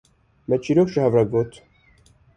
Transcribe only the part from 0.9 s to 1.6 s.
ji hev re digot